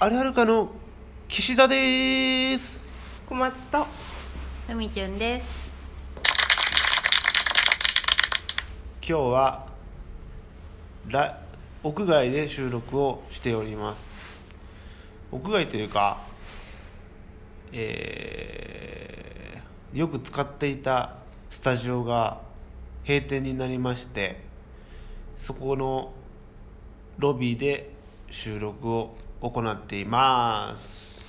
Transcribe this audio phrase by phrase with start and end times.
[0.00, 0.70] あれはるかの
[1.26, 2.84] 岸田です。
[3.26, 3.84] 小松と
[4.68, 5.68] ふみちゅんです。
[9.02, 9.66] 今日は
[11.08, 11.42] ら
[11.82, 14.40] 屋外で収録をしております。
[15.32, 16.18] 屋外というか
[17.72, 21.16] えーよく使っていた
[21.50, 22.40] スタジオが
[23.04, 24.44] 閉店になりまして
[25.40, 26.12] そこの
[27.18, 27.90] ロビーで
[28.30, 31.24] 収録を行っています。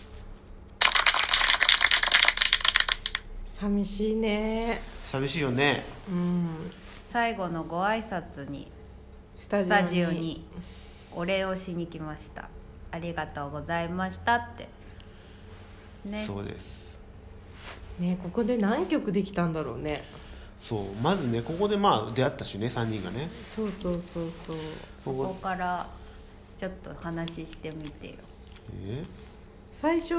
[3.48, 4.82] 寂しいね。
[5.06, 5.84] 寂しいよね。
[6.10, 6.72] うん。
[7.08, 8.72] 最後のご挨拶に
[9.38, 10.44] スタスタジオに
[11.12, 12.50] お礼をしに来ました。
[12.92, 14.70] ありがとうございましたって。
[16.06, 16.24] ね。
[16.26, 16.98] そうです。
[18.00, 20.04] ねここで何曲できたんだろうね。
[20.60, 20.86] そう。
[21.04, 23.30] まずねここでまあ出会ったしね3人がね。
[23.56, 24.58] そうそうそうそう。
[24.98, 25.88] そこから
[26.60, 28.14] ちょっと話してみてよ。
[28.86, 29.04] え？
[29.72, 30.14] 最初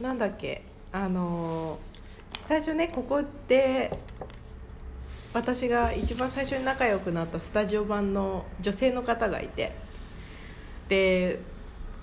[0.00, 0.62] なんだっけ？
[0.92, 1.78] あのー
[2.48, 3.96] 最初ねここで
[5.32, 9.72] 私が一番最初に仲良くなったスタジオ版の女性の方がいて。
[10.88, 11.38] で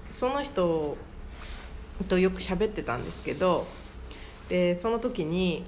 [0.09, 0.95] その人
[2.07, 3.67] とよく喋ってたんですけど。
[4.47, 5.63] でその時に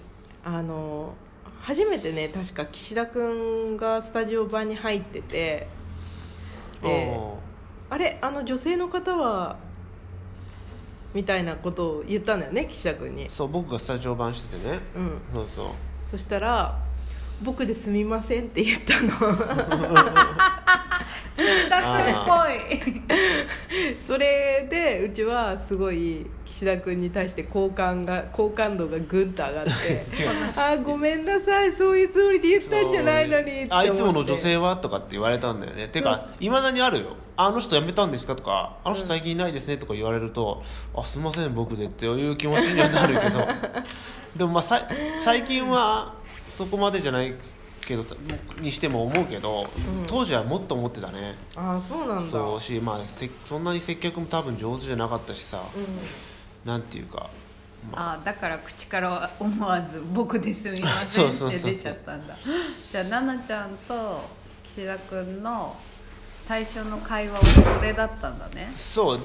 [0.46, 1.16] あの
[1.62, 5.68] 初めてね確か岸田君がスタジオ版に入ってて
[6.82, 7.20] で
[7.90, 9.58] あれあの女性の方は
[11.14, 15.68] みたいなことを言ったんだよね岸田君にそう僕がスタジオ版しててねうんそうそう
[16.12, 16.78] そしたら
[17.42, 19.10] 「僕ですみません」って言ったの。
[21.38, 23.02] 岸田君っぽい。
[24.06, 35.88] それでうちはすごい岸田君に対して好感が好感度がぐんと上がって違う「あーごめんなさいそういうつもりで言ったんじゃないのに」あいつもの女性はとかって言われたんだよね。
[35.90, 37.16] てかいまだにあるよ。
[37.40, 40.64] あの人辞めたんですかとかあの人最近いないですねとか言われると、
[40.96, 43.48] あすみません僕でっていう気持ちにはなるけど。
[44.36, 44.88] でもまあさい
[45.24, 46.14] 最近は
[46.58, 47.36] そこまでじゃない
[47.82, 48.04] けど
[48.60, 49.68] にしても思うけど、
[50.08, 51.36] 当時はもっと思ってたね。
[51.56, 52.32] ああそうなんだ。
[52.32, 57.30] そうしまあせそんなに接客も多分上手じゃなかったしさ、うなんていうか
[57.94, 58.20] あ。
[58.26, 62.36] だから口から思わず「僕ですみません」そうそうそうそうって出ちゃったんだ。
[62.92, 64.22] じゃあ奈々ちゃんと
[64.64, 65.76] 岸田君の
[66.48, 67.46] 最初の会話は
[67.78, 68.74] それだったんだね。
[68.76, 69.20] そう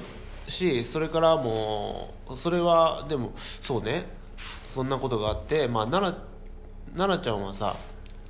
[0.47, 4.21] しそれからもうそれはでもそうね。
[4.71, 6.32] そんなことがあってまあ奈々
[6.93, 7.75] 奈々ちゃんはさ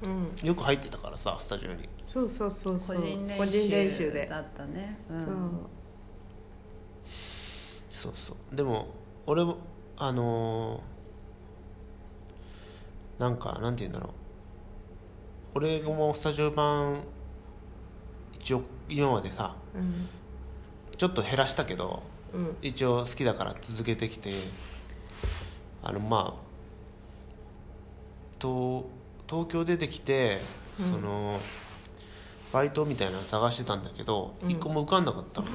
[0.04, 1.90] ん、うん、よく入ってたからさスタジオに。
[2.08, 2.98] そうそうそうそう。
[2.98, 4.28] 個人練習個人練習で。
[4.28, 4.98] だったね。
[5.10, 5.68] うそん
[7.92, 8.56] そうそう。
[8.56, 8.88] でも
[9.26, 9.58] 俺も
[9.98, 14.14] あのーなんかなんて言うんだろう。
[15.56, 17.04] 俺もスタジオ版
[18.34, 20.08] 一応今までさううん。
[20.98, 22.04] ちょっと減らしたけど
[22.34, 22.58] うん。
[22.62, 24.32] 一応好きだから続けてきて
[25.84, 26.36] あのま
[28.44, 28.84] あ東
[29.30, 30.38] 東京出てきて、
[30.80, 30.92] うん。
[30.92, 31.40] その
[32.52, 34.52] バイトみたいなの探してたんだけど、うん。
[34.52, 35.54] 一個も受かんなかったのね。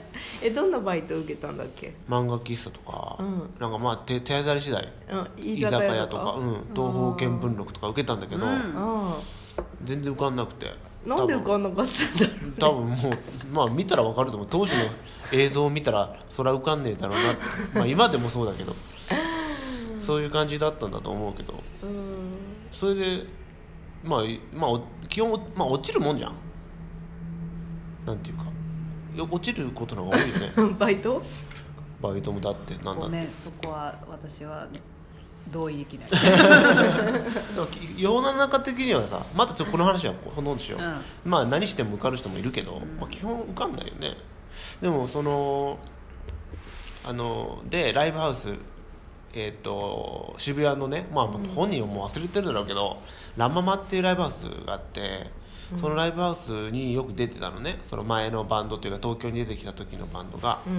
[0.42, 1.94] えどんなバイト受けたんだっけ？
[2.08, 3.50] 漫画喫茶とか、うん。
[3.60, 4.88] なんかまあ手手当たり次第。
[5.10, 8.52] うん居酒屋とか、うん、東方見聞録とか受けたんだけど、うん。
[8.76, 9.16] あ
[9.84, 10.68] 全然受かんなくて。
[10.68, 13.18] あなんで受かんなかったんだろう多分もう
[13.52, 14.48] まあ見たら分かると思う。
[14.50, 14.82] 当時の
[15.32, 17.42] 映像を見たらそれは受かんねえだろうなって。
[17.74, 18.74] まあ今でもそうだけど。
[20.00, 21.54] そういう感じだったんだと思うけど。
[21.82, 22.09] うん
[22.72, 23.26] それで
[24.02, 26.34] まあ、いまあ、お基本、まあ、落ちるもんじゃん。
[28.06, 28.44] なんていうか。
[29.14, 30.74] よ落ちることの方が多いよね。
[30.78, 31.22] バイト？
[32.00, 33.00] バイトもだってなんだって。
[33.02, 34.66] ごめんそこは私は
[35.50, 36.10] 同意できない、
[37.96, 44.16] 世の中的にはさまたちょっとこの話はほとんどしよう、うまあ何しても受かる人もいるけど、まあ、基本受かんないよね。
[44.80, 45.78] でもその
[47.04, 48.54] あのでライブハウス
[49.32, 52.98] えっ、と渋谷のね、まあ、本人はもう忘れてるだろうけど、
[53.36, 55.30] ランママっていうライブハウスがあって
[55.78, 57.78] そのライブハウスによく出てたのね。
[57.88, 60.60] その前のバンドというか東京に出てきた時のバンドが。
[60.66, 60.76] うんう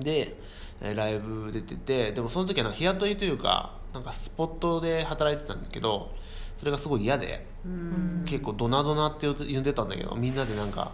[0.00, 0.04] ん。
[0.04, 0.36] で
[0.82, 6.14] えーライブ出ててでもその時はなんか日雇いというかなんかスポットで働いてたんだけど
[6.56, 8.24] それがすごい嫌で、ん。
[8.24, 10.92] 結構ドナドナって呼んでたんだけどみんなでなんか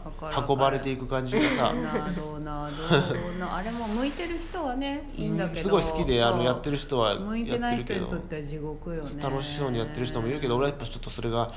[0.48, 1.72] 運ばれていく感じがさ。
[1.72, 5.62] あれも向いてる人はねいいんだけど。
[5.62, 9.22] すごい好きであのやってる人は向いてやない人にってるけどとっては地獄よね。
[9.22, 11.50] 楽しそうにやってる人もいるけど俺はやっぱちょっとそれが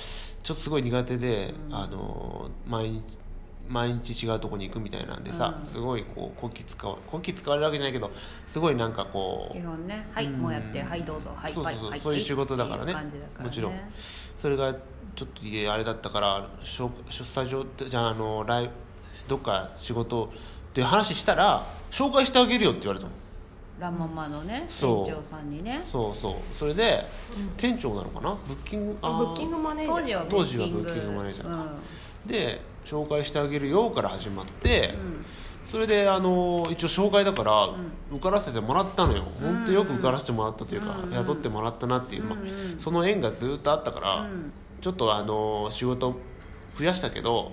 [0.43, 3.03] ちょっとすごい苦手で、あの毎日
[3.67, 5.65] 毎日違うとこに行くみたいなんでさ、うん。
[5.65, 8.11] すごいこうこき使わこき使われるわけじゃないけど
[8.45, 12.93] すごいなんかこう基本ねはいうんもうやってはいどうぞはいそうそうそうはいはいそういう仕事だからね。
[12.93, 13.01] ね。
[13.39, 13.73] もちろん。
[14.37, 15.41] それがちょっと
[15.71, 18.71] あれだったからしょスタジオってじゃああのライブ
[19.27, 20.29] どっか仕事っ
[20.73, 23.11] ていう話したら紹介してあげるよって言われたの。
[23.79, 25.83] ラ・ママのね店長さんにね。
[25.91, 26.57] そうそう。
[26.57, 27.03] それで、
[27.57, 28.37] 店長なのかな？
[28.47, 30.27] ブッキングあブッキングマネージャー。
[30.29, 30.81] 当時はブ当時はッキング。
[30.83, 31.55] ブッキングマネージャーか。
[31.55, 32.27] うん。
[32.27, 35.25] で紹介してあげるよから始まって、うん。
[35.71, 37.69] それであの一応紹介だから
[38.11, 41.13] 受からせてもらったのよ、本当よく受からせてもらったというか、うん。
[41.13, 42.47] 雇ってもらったなっていう、まあうん。
[42.47, 44.51] うんその縁がずっとあったから、うん。
[44.81, 46.15] ちょっとあの仕事
[46.75, 47.51] 増やしたけど、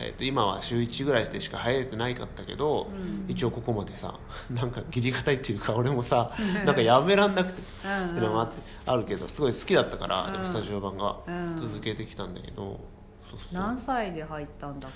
[0.00, 3.26] えっと今は週1ぐらいでしか入れてないかったけど、うん。
[3.28, 4.18] 一応ここまでさ
[4.50, 6.32] なんか義理堅いっていうか俺もさ
[6.64, 7.92] なんかやめらんなくてうん。
[7.92, 8.10] うん。
[8.12, 8.54] ってのもあって
[8.86, 11.56] あるけどすごい好きだったから、スタジオ版がうん。
[11.56, 12.80] 続けてきたんだけど、
[13.38, 14.90] そうそう何歳で入ったんだっ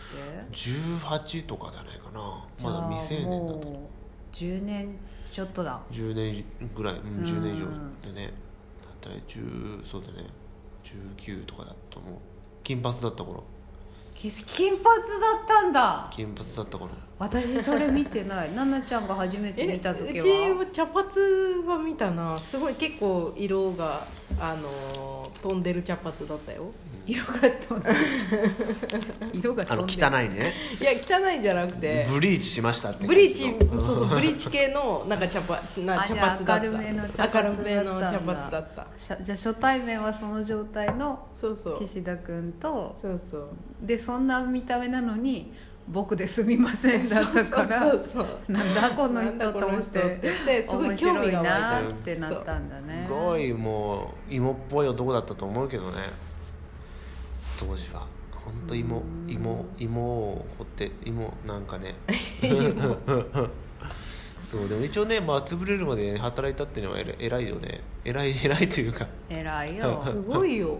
[0.50, 2.44] け？18とかじゃないかな。
[2.62, 3.68] まだ未成年だと。
[3.68, 3.90] も
[4.32, 4.96] う10年
[5.32, 5.80] ちょっとだ。
[5.90, 6.44] 10年
[6.74, 8.00] ぐらい、うん、10年以上うん。
[8.00, 8.32] でねだっ
[9.00, 10.28] たら10そうだね。
[10.84, 12.12] 19とかだと思う。
[12.64, 13.44] 金髪だった頃。
[14.14, 14.92] き金髪だ
[15.44, 16.08] ったんだ。
[16.10, 16.90] 金髪だった頃。
[17.18, 18.48] 私それ見てない。
[18.50, 21.04] 奈々ちゃんが初めて見た時うちはは茶髪
[21.66, 22.36] は見たな。
[22.36, 24.04] すごい結構色が
[24.40, 26.70] あの飛んでる茶髪だったよ
[27.08, 27.96] 色が飛んでる。
[29.32, 30.14] 色があの飛んでる。
[30.14, 30.52] 汚いね。
[30.78, 32.06] いや汚いんじゃなくて。
[32.10, 36.58] ブリーチしましたってブリーチそうそうブリーチ系のなんか茶髪な茶髪だった。
[36.58, 37.42] 明るめの茶髪だったんだ。
[37.42, 38.86] 明るめの茶髪だった。
[38.98, 41.26] しゃじゃあ初対面はその状態の
[41.80, 43.48] 岸田君とそうそう。
[43.82, 45.54] でそんな見た目なのに
[45.88, 50.20] 「僕ですみません」だったからそうそうなんだこの人と思って
[50.66, 51.60] すごい面興味白いが湧いた。
[51.60, 53.04] なってなったんだね。
[53.06, 55.96] すごいもう芋っぽい男だったと思うけどね
[57.58, 58.06] 当時は。
[58.32, 61.94] 本当芋芋芋を掘って芋なんかね。
[64.44, 67.82] そうでも一応ね、まあ、潰れるまで働いたっていうのは偉い偉いよね。
[68.04, 69.06] 偉い偉いというか。
[69.28, 70.02] 偉いよ。
[70.06, 70.78] すごいよ。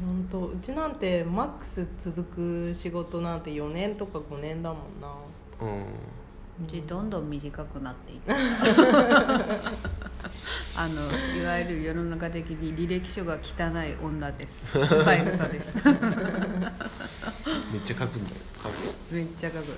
[0.00, 0.46] 本当。
[0.48, 5.08] うちなんてマックス続く仕事なんて4年とか5年だもんな。
[5.60, 5.82] うん。
[6.66, 8.34] うちどんどん短くなっていった
[10.80, 11.02] あの
[11.38, 14.64] いわゆる世の中的に履歴書が汚い女です。
[15.04, 15.76] 三枝です。
[15.76, 19.14] めっちゃ書くんだよ書く。
[19.14, 19.64] めっちゃ書く。
[19.66, 19.72] そ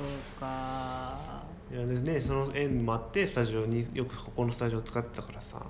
[0.00, 1.42] うか。
[1.70, 5.60] いやでねその縁もあってスタジオによくここのスタジオ使ってたからさ。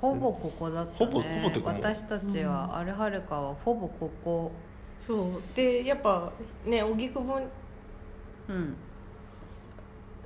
[0.00, 0.96] ほぼここだったね。
[0.98, 4.52] ほぼほぼ私たちは、あれはるかはほぼここ。
[5.00, 5.56] そう。
[5.56, 6.30] でやっぱ
[6.64, 7.40] ね荻窪
[8.48, 8.76] うん。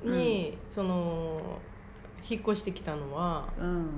[0.05, 1.41] に、その
[2.29, 3.89] 引っ越してきたのはうん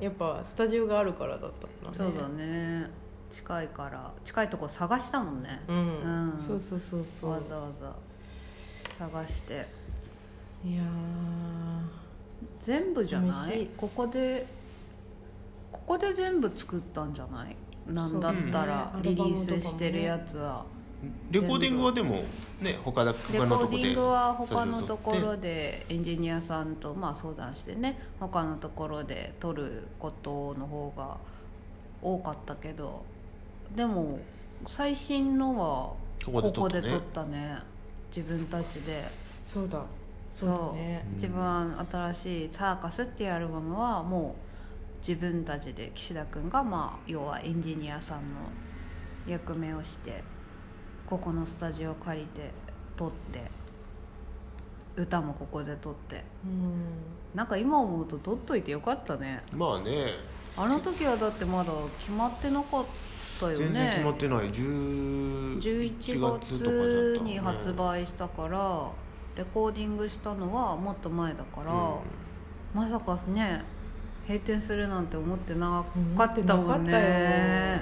[0.00, 2.12] やっぱスタジオがあるからだったんだね。
[2.12, 2.90] そうだね。
[3.30, 4.12] 近いから。
[4.24, 6.38] 近いとこ探したもんね、うん、うん。
[6.38, 7.30] そうそうそうそう。
[7.30, 7.94] わざわざ。
[8.98, 9.66] 探して。
[10.64, 10.82] いや
[12.62, 13.68] 全部じゃない？
[13.76, 14.46] ここで
[15.70, 17.56] ここで全部作ったんじゃない？
[17.86, 20.64] なんだったらリリースしてるやつは、
[21.30, 22.24] レコーディングはでも
[22.60, 31.16] ね他だレコ他のとこでーディングは他のところでエンジニアさんとまあ相談してね他のところで撮ることの方が
[32.02, 33.04] 多かったけど
[33.74, 34.18] でも
[34.66, 36.80] 最新のはここで撮ったね。
[36.80, 37.58] ここで撮ったね
[38.14, 38.92] 自分たちで。
[38.92, 39.04] ー
[39.42, 39.82] そうだ。
[40.30, 40.48] そう。
[40.50, 41.06] だね。
[41.12, 44.44] うん一番新しい「サーカス」っていうアルバムはもう
[45.06, 48.22] 自分たちで岸田君がまあ要はエンジニアさんの
[49.26, 50.22] 役目をして
[51.08, 52.50] ここのスタジオ借りて
[52.96, 53.50] 撮って
[54.96, 56.24] 歌もここで撮って。
[56.44, 56.84] うん。
[57.34, 59.42] なんか今思うと撮っといてよかったね。
[59.56, 60.12] まあね。
[60.56, 62.84] あの時はだってまだ決まってなかっ
[63.40, 63.64] たよね。
[63.64, 64.50] 全然決まってない。
[64.52, 68.88] 10 11月に発売したから
[69.36, 71.72] レコーディングしたのはもっと前だから、
[72.72, 73.62] まさかね
[74.28, 75.84] 閉店するなんて思ってな
[76.16, 77.80] かったもんね。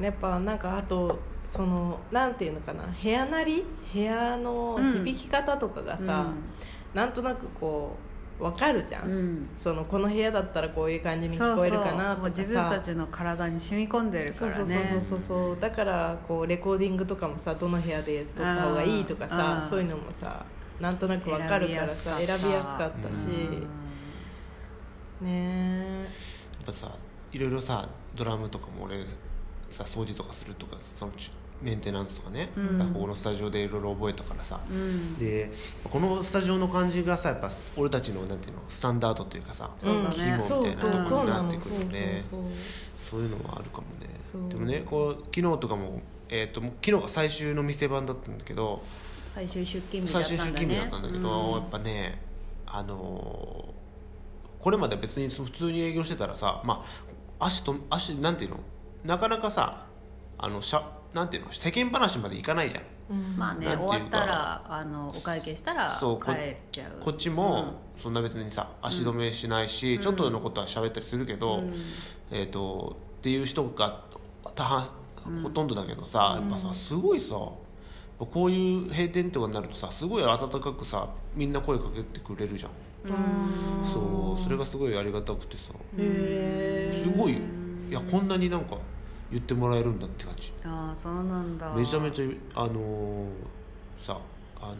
[0.00, 6.26] やっぱなんかあとそのなんていうのかな部屋なり部屋の響き方とかがさ、
[6.94, 7.96] なんとなくこ
[8.40, 12.14] う分かるじゃん、うん、うんそのこの部屋だったらこういう感じに聞こえるかなとかさ。
[12.16, 15.60] もう自分たちの体に染み込んでるかそうそうそうらねそうそう。
[15.60, 19.30] だからこうレコーディングとかもさどの部屋で撮った方がいいとかうん。
[19.30, 20.44] さそういうのもさ
[20.80, 23.08] なんとなく分かるからさ選びやすかった。
[23.14, 23.26] し、
[25.20, 26.06] ねえ
[26.56, 26.90] やっぱさ
[27.32, 29.04] いろいろさドラムとかも俺
[29.68, 31.30] さ掃除とかするとかそのち
[31.62, 32.78] メンテナンスとかね、うん。
[32.78, 35.16] やっぱここのスタジオでいろいろ覚えたからさ、うん。
[35.18, 35.50] で
[35.84, 42.22] このスタジオの感じがさやっぱ俺たちのなんていうのスタンダードというかさ肝みたいなところになってくるよね
[43.10, 44.48] そういうのはあるかもね。
[44.48, 48.82] でもねこう昨日とかも、えー、と昨日が最終の店番だったんだけど
[49.32, 50.66] 最終出勤日だ最ったんだね。
[50.66, 51.52] 終出勤日だったんだけど、うん。
[51.52, 52.20] やっぱね
[52.66, 53.84] あのー
[54.60, 56.82] これまで別に普通に営業してたらさま
[57.38, 58.60] あ足と足なんていうの？
[59.04, 59.86] なかなかさ
[60.38, 60.82] あのしゃ
[61.12, 62.82] なんていうの世間話までいかないじゃん。
[63.10, 63.36] うん。
[63.36, 63.94] まあねなんていうか。
[63.94, 67.00] 終わったらあのお会計したらそうこ帰っちゃう。
[67.00, 71.74] こっちもそんな別にさ足止めしないし、ちょっとのことは喋ったりするけど、うん。
[72.32, 74.00] えー、とっていう人が
[74.54, 74.88] 大半
[75.42, 77.36] ほとんどだけどさ、やっぱさすごいさ
[78.18, 82.70] こういう閉店とかになるとさすごい温かくさみんな声かけてくれるじゃん。
[83.04, 83.86] うん。
[83.86, 85.74] そうそれがすごいありがたくてさ。
[85.98, 87.34] へすごい。
[87.34, 88.78] いやこんなになんか
[89.34, 90.52] 言ってもらえるんだって感じ。
[90.64, 91.74] ああそうなんだ。
[91.74, 93.26] めちゃめちゃあのー
[94.00, 94.16] さ
[94.60, 94.78] あのー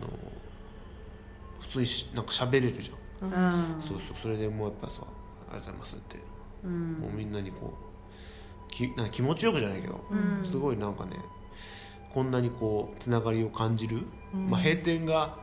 [1.60, 3.82] 普通にしなんか喋れるじゃん、うん。
[3.82, 4.92] そうそうそれでもうやっぱさ
[5.50, 6.18] 「ありがとうございます」って、
[6.64, 6.92] うん。
[7.00, 7.74] もうみんなにこ
[8.68, 10.14] うきなんか気持ちよくじゃないけど、う
[10.46, 10.48] ん。
[10.48, 11.16] すごいなんかね
[12.12, 14.50] こんなにこうつながりを感じる、うん。
[14.50, 15.36] まあ、閉店が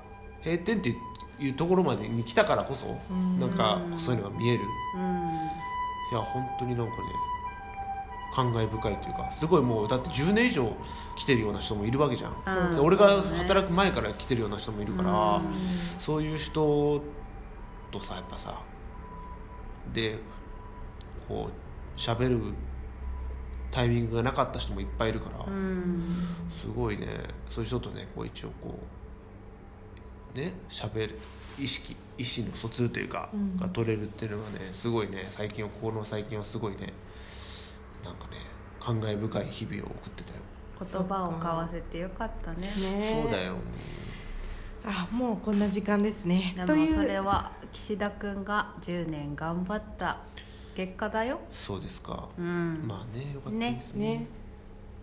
[0.46, 0.96] 閉店って
[1.40, 3.40] いうところまでに来たからこそ、ん。
[3.40, 4.64] なんかそういうのが見える、
[4.96, 5.02] うん。
[5.02, 7.00] いや本当になんかね
[8.34, 10.74] 感慨深いというかすごいもうだって10年以上
[11.18, 12.36] 来てるような人もいるわけじゃん、
[12.68, 15.54] うんで俺が働く前から来てるような人もいるから、うん。
[16.00, 17.02] そういう人
[17.92, 18.62] とさやっぱさ
[19.94, 20.20] で
[21.28, 22.40] こう喋る
[23.70, 26.28] タイミングがなかった人もいっぱいいるから、うん。
[26.62, 27.08] すごいね。
[27.50, 28.80] そういう人とねこう一応こ
[30.34, 31.20] うね喋る
[31.60, 33.58] 意識意思の疎通というか、うん。
[33.58, 35.28] が取れるっていうのがねすごいね。
[35.30, 36.94] 最近はここの最近はすごいね
[38.04, 38.38] なんかね
[38.80, 40.40] 感慨深い日々を送ってたよ、
[40.80, 42.62] 言葉を交わせてよかったね。
[42.62, 43.56] ねそうだよ。
[44.84, 46.56] あもうこんな時間ですね。
[46.58, 50.18] でもそれは岸田君が10年頑張った。
[50.76, 51.40] 結果だよ。
[51.52, 52.84] そうですか、うん。
[52.88, 54.18] まあねよかったですね。
[54.18, 54.28] ね。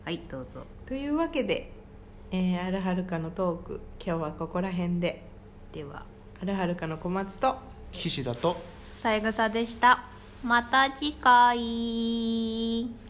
[0.04, 0.64] はいどうぞ。
[0.86, 1.70] というわけで、
[2.30, 5.24] えー、アルハルカのトーク今日はここら辺で。
[5.72, 6.04] では。
[6.40, 7.56] アルハルカの小松と。
[7.92, 8.56] 岸田と。
[8.96, 13.07] 三枝でしたまた次回。